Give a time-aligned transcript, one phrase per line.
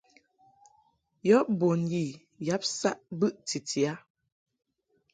[1.27, 2.05] Yɔ bun yi
[2.47, 3.93] yab saʼ bɨʼ titi a.